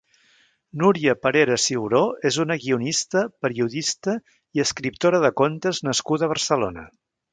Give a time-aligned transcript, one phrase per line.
[0.83, 4.15] Núria Parera Ciuró és una guionista, periodista
[4.59, 6.89] i escriptora de contes nascuda a Barcelona.